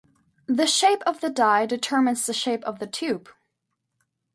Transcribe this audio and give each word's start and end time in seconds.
The 0.47 0.65
shape 0.65 1.03
of 1.05 1.21
the 1.21 1.29
die 1.29 1.67
determines 1.67 2.25
the 2.25 2.33
shape 2.33 2.63
of 2.63 2.79
the 2.79 2.87
tube. 2.87 3.29